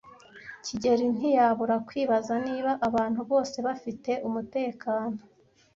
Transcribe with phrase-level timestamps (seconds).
[0.65, 5.17] kigeli ntiyabura kwibaza niba abantu bose bafite umutekano.